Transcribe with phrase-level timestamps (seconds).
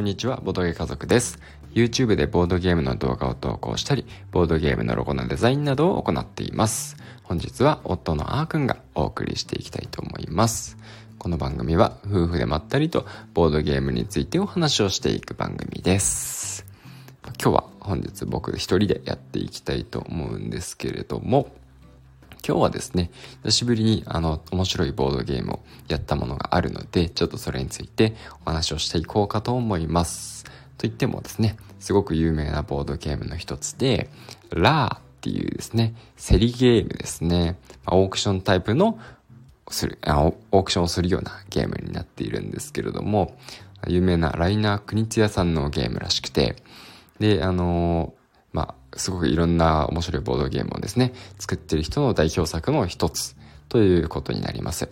[0.00, 1.38] こんにちは、ボードゲー家族です。
[1.74, 6.96] YouTube でボードゲームの動画を投稿したり、ボードゲームのロゴのデザインなどを行っています。
[7.22, 10.78] 本日は夫のあーくんがお送りしていきたいと思います。
[11.18, 16.64] この番組は夫婦でまったりとボードゲームについてお話をしていく番組です。
[17.38, 21.50] 今日は本日僕一人でやっていきたいと思うんですけれども、
[22.46, 23.10] 今日はですね、
[23.44, 30.44] 久しぶりにあの、面白いボードゲームをやったものがあるので、ちょっとそれについてお話をしていこうかと思います。
[30.44, 30.50] と
[30.88, 34.08] 言ってもですね、すごく有名なボードゲームの一つで、
[34.50, 37.58] ラーっていうですね、競りゲームですね。
[37.86, 38.98] オークションタイプの
[39.70, 43.36] するあ、オークションをするようなゲームになっているんですけれども、
[43.86, 46.56] 有名なライナー・クニツヤさんのゲームらしくて、
[47.18, 48.19] で、あのまあ、
[48.96, 53.36] すごくいろんな面白いボードゲームをですね、作ってる人の代表作の一つ
[53.68, 54.88] ということになります。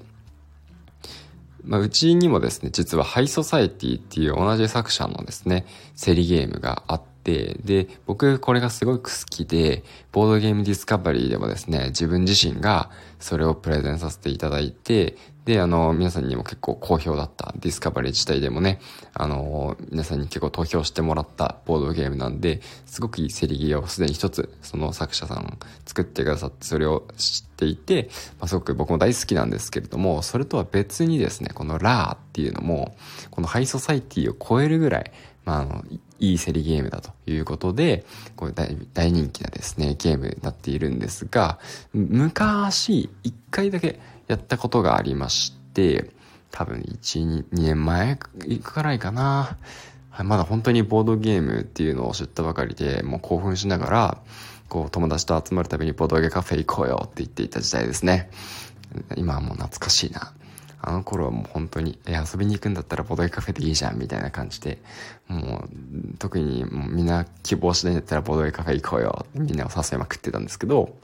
[1.65, 5.67] まあ、うちにもですね、実はハイソサエティっていう同じ作者のですね、
[6.03, 15.17] 競りゲームがあって、で、僕これがすごく好きで、ボードゲームディスカバリーでもですね、自分自身がそれをプレゼンさせていただいて、
[15.49, 18.81] で、あの、皆さんにも結構好評だったディスカバリー自体でもね、
[19.15, 32.95] あの、皆さんに結構投票してもらったボードゲームなんで、すごくいい競りゲーをすでに一つ、その作者さん作ってくださって、それを知っていて、まあ、すごく僕も大好きなんですけれども、それとは別にですね、このラーっていうのも、
[33.31, 35.13] このハイソサイティを超えるぐらい、
[35.49, 35.83] まあ、あの、
[36.19, 38.05] いい競りゲームだということで、
[38.37, 41.59] これ大大人気なですね、ゲームになっているんですが、
[41.95, 46.11] 昔、一回だけやったことがありまして、
[46.51, 49.57] 多分1、2年前くらいかな。
[50.23, 54.19] まだ本当にボードゲームっていうのを知ったばかりで、もう興奮しながら、
[54.69, 58.29] こう友達と集まるたびにボードゲームカフェ行こうよって言っていた時代ですね。
[59.17, 60.35] 今はもう懐かしいな。
[60.81, 64.79] あの頃はもう本当に、え、遊びに行くんだったらボドゲカフェでいいじゃん、みたいな感じで、
[65.27, 70.95] もう、特にもうみんな希望しないんだったらボドゲカフェ行こうよ、みんなを誘いまくってたんですけど、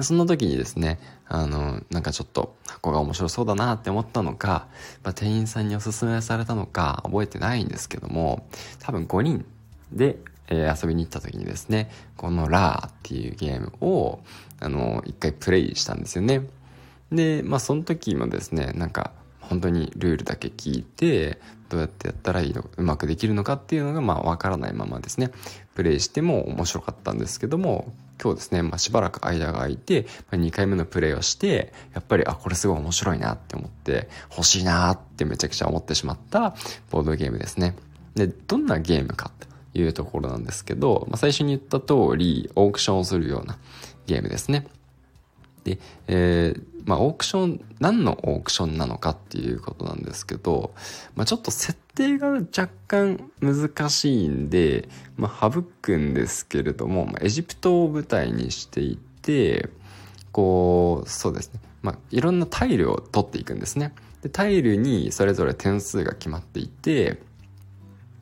[0.00, 4.66] そんな時にですね、あの、なんかちょっと箱が面白そうだなって思ったのか、
[5.02, 8.46] まあ、店員さんにおすすめされたのか覚えてないんですけども、
[8.80, 9.44] 多分5人
[9.92, 10.18] で、
[10.48, 14.20] えー、遊びに行った時にですね、このラーっていうゲームを、
[14.60, 16.42] あの、一回プレイしたんですよね。
[17.12, 25.30] で、まあその時もですね、なんか本当にルールだけ聞いて、どうやってやったらいいの、うまくできるのかっていうのがまあわからないままですね、
[25.74, 27.92] プレイしても面白かったんですけども、
[28.22, 36.54] 今日ですね、まあしばらく間が空いて、ま、2回目のプレイをして、やっぱり、あ、これすごい面白いなって思って、欲しいなってめちゃくちゃ思ってしまった
[36.90, 37.76] ボードゲームですね。
[38.14, 39.30] で、どんなゲームか
[39.72, 43.56] というところなんですけど、まあ、最初に言った通り、オークションをするような
[44.06, 44.66] ゲームですね。
[45.68, 50.72] で、えー、まあ、オークション、何のオークションなのかっていうことなんですけど、
[51.16, 59.68] まあ、ちょっと設定が若干難しいんで、まあ、省くんですけれども、まあ、エジプトを舞台にしていて、
[60.32, 61.60] こう、そうですね。
[61.82, 63.92] まあ、いろんなタイルを取っていくんですね。
[64.22, 67.20] で、タイルにそれぞれ点数が決まっていて、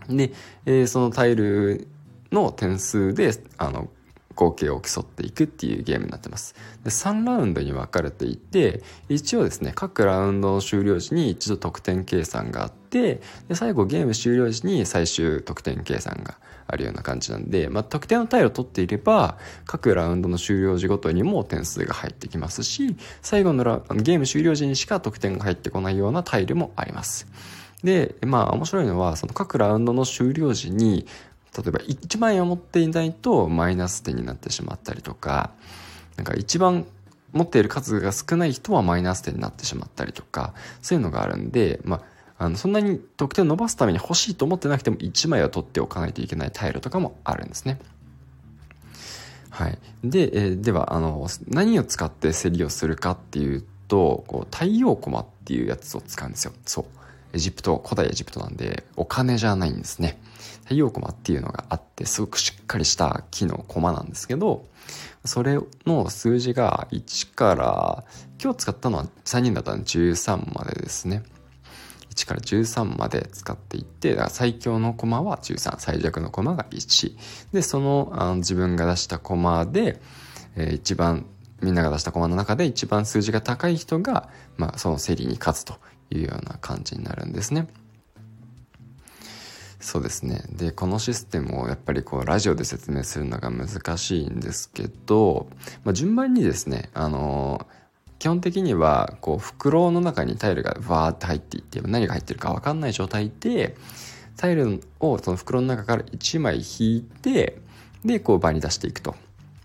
[0.08, 0.32] で、
[0.66, 1.88] えー、そのタイル
[2.32, 3.88] の点数で、あの、
[4.36, 6.54] 合計を競っていくっていうゲームになってます。
[6.84, 16.38] で3ラウンドに分かれていて、一応ですね、各ラウンドの終了時に一度得点計算があって、で最後ゲーム終了時に最終得点計算が
[16.68, 27.26] あるような感じなんで、まあ、得点のタイルを取っていれば、各ラウンドの終了時ごとにも点数が入ってきますし、最後のラゲーム終了時にしか得点が入ってこないようなタイルもあります。
[27.84, 31.06] で、まあ面白いのは、その各ラウンドの終了時に、
[31.56, 35.50] 例えば1万円を持っていないとマイナス点になってしまったりとか、
[36.16, 36.86] なんか一番
[37.32, 42.02] 持っている数が少ない人はマイナス点になってしまったりとか、そういうのがあるんで、ま
[42.38, 47.78] あ、あの、そんなに得点を伸ばすために欲しいと思ってなくても1枚は取っておかないといけないタイルとかもあるんですね。
[49.50, 49.78] はい。
[50.04, 56.52] で、え、では、あの、何を使って競りをするかっていうと、こう、太陽駒っていうやつを使うんですよ。
[56.66, 56.84] そう。
[57.36, 60.18] エジプト、古代エジプトなんで、お金じゃないんですね。
[60.64, 64.64] 太陽駒っていうのがあって、すごくしっかりした木の駒なんですけど、
[65.26, 68.04] それの数字が1から、
[68.42, 71.24] 今日使ったのは3人だったら13までですね。
[72.14, 77.16] 1から13まで使っていって、最強の駒は13、最弱の駒が1。
[77.52, 80.00] で、そのあの自分が出した駒で、
[80.56, 81.26] えー、一番、
[81.62, 85.74] みんなが出した駒の中で一番数字が高い人が、まあ、その競りに勝つと
[86.10, 87.66] いうような感じになるんですね。
[89.80, 90.42] そうですね。
[90.50, 95.48] で、このシステムをやっぱりこうラジオで説明するのが難しいんですけど、
[95.84, 97.66] まあ、順番にですね、あの
[98.18, 103.76] 基本的にはこう袋の中にタイルがわーって入っていって何が入ってるか分かんない状態で
[104.36, 107.58] タイルをその袋の中から1枚引いて
[108.04, 109.14] でこう場に出していくと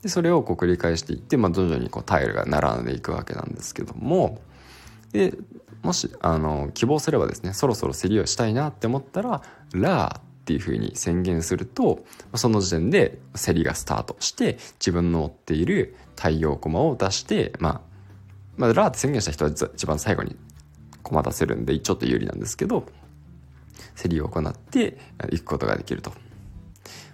[0.02, 4.42] でそれをこう繰り返していって、まあ、徐々にこうタイルが並んでいくわけなんですけども
[5.12, 5.34] で
[5.84, 9.42] もしあの希望すればですねそろそろ競りをしたいなって思ったら
[9.74, 12.04] 「ラー」っていうふうに宣言すると
[12.36, 17.82] その時点で競りがスタートして自分の持っている太陽駒を出して、まあ、
[18.58, 20.36] まあラーって宣言した人は一番最後に
[21.04, 22.86] 駒出せるんでちょっと有利なんですけど
[24.02, 24.98] 競りを行って
[25.32, 26.12] いくことができると。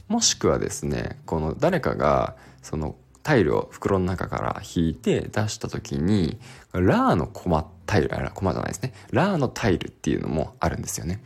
[0.07, 6.37] もしくはですねこの誰かがそのタイルを袋の中から引いて出した時に
[6.71, 8.93] ラーのコマタイルあコマじゃないですね。
[9.11, 11.21] ラーのタイルっていうのもあるんですよね。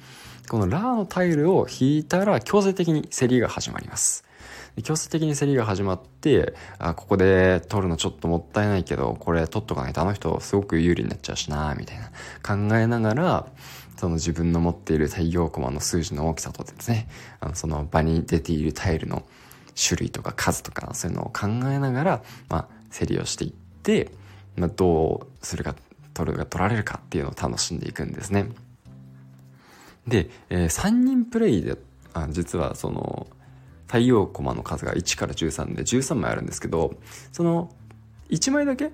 [0.50, 4.24] このラーのタイルを引いたら強制的に競りが始まります。
[4.84, 12.10] 強制的に競りが始まってあここで取るのちょっともったいないけどこれ取っとかないとあの人すごく有利になっちゃうしなみたいな。
[12.42, 13.48] 考えながら
[14.02, 17.08] その自分の持っている太陽コマの数字の大きさとですね
[17.40, 19.22] あのその場に出ているタイルの
[19.80, 24.12] 種類とか数とかそういうのを考えながら、まあ、競りをしていって、
[24.56, 25.76] まあ、どうするか
[26.16, 28.48] 取るが取られるかっていうのを楽しんでいくんですね。
[30.08, 31.78] で、えー、3人プレイで
[32.16, 33.28] あ実はその
[33.86, 36.96] 太陽コマの数が1から13で13枚あるんですけど
[37.32, 37.72] その
[38.32, 38.94] 1枚だけ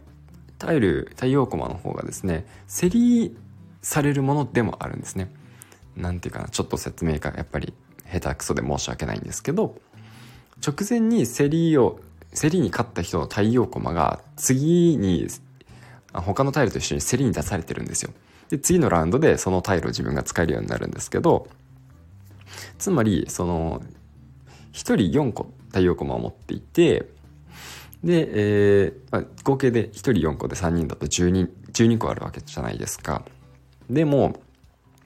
[0.60, 3.38] タイル太陽コマの方がですね競り
[3.82, 5.32] されるものでもあるんですね。
[5.96, 7.74] なんていうかな、ちょっと説明がやっぱり
[8.12, 9.80] 下手くそで申し訳ないんですけど、
[10.66, 12.00] 直前に競りを、
[12.40, 15.28] 競りに勝った人の太陽コマが次に
[16.14, 18.12] 他のタイルと一緒に競りに出されてるんですよ。
[18.50, 21.48] で、次のラウンドでそのタイルを自分が使えるようになるんですけど、
[22.78, 23.82] つまり、その、
[24.74, 27.08] 1人4個太陽コマを持っていて、
[28.04, 28.30] で、
[28.86, 33.24] えーまあ、合計で1人4個で3人だと12、12個あるわけじゃないですか。
[33.90, 34.40] でも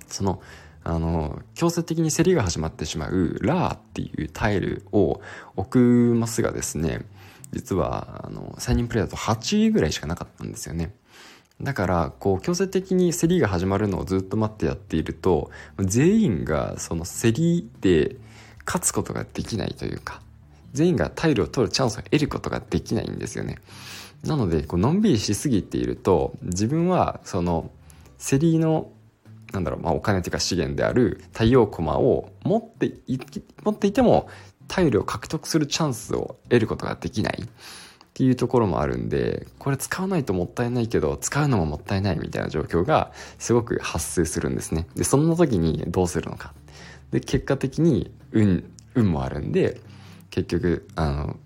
[0.07, 0.41] その
[0.83, 5.21] あの強制的に競りが始まってしまうラーっていうタイルを
[5.55, 5.79] 置く
[6.15, 7.01] マスがですね
[7.51, 10.93] 実はあの3人プレイだと8位ぐらいしかなかったんですよね。
[11.61, 18.15] だからこう強制的に競りが始まるのをずっと待ってやっていると全員がその競りで
[18.65, 20.21] 勝つことができないというか
[20.73, 23.57] 全員がタイルを取るチャンスを得ることができないんですよね。
[24.25, 27.69] なのでこうのんびりしすぎていると自分はその
[28.23, 28.91] 競りの
[29.51, 33.19] なんだろう、まあ、お金というか資源である太陽コマを持ってい
[33.63, 34.29] 持っていても
[34.68, 37.47] タイルを獲得するチャンスを得ることができないっ
[38.13, 44.88] ていうところもあるんでこれ使わないともったいないけど使うのももったいないみたいな状況がすごく発生するんですね。
[44.95, 46.53] でそんな時にどうするのか
[47.12, 48.63] で結果的に運
[48.95, 49.81] 運もあるんで
[50.29, 51.38] 結局あの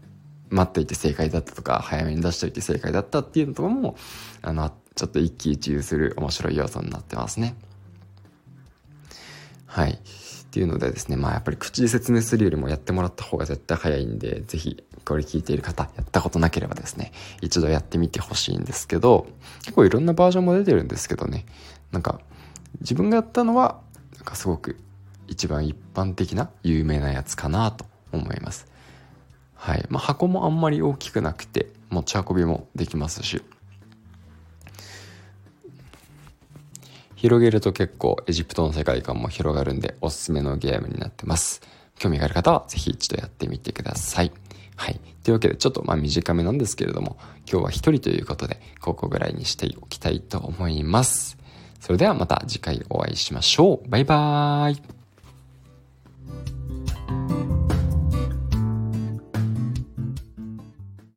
[0.49, 3.95] 待っていて正解だったとか早めに出しておいて正解だったっていうのとかも
[4.41, 4.63] あの
[4.95, 7.55] ちょっと一喜一憂する面白い要素になってますね。
[9.65, 9.91] はい。
[9.91, 9.97] っ
[10.51, 17.11] ていうのでですね、まあやっぱり口で説明するよりもやってもらった方が絶対早いんで、ぜひこれ聞いている方、やったことなければですね、
[17.41, 19.27] 一度やってみてほしいんですけど、
[19.63, 21.45] 結構いろんなバージョンも出てるんですけどね、
[21.91, 22.21] なんか
[22.79, 23.81] 自分がやったのは、
[24.15, 24.77] なんかすごく
[25.27, 28.67] 一番一般的な有名なやつかなと思います。
[29.55, 29.85] はい。
[29.89, 33.41] まあ箱もあんまり大きくなくて、持ち運びもできますし、
[37.15, 41.61] 広げると結構エジプトの世界観も広がるんでおすすめのゲームになってます。
[41.97, 44.31] 興味がある方はぜひ一度やってみてください。
[44.75, 44.99] はい。
[45.23, 47.17] というわけでちょっとまあ短めなんですけれども
[47.49, 51.37] 今日は一人ということでここぐらいにしておきたいと思います。
[51.79, 53.89] それではまた次回お会いしましょう。
[53.89, 55.04] バイバーイ。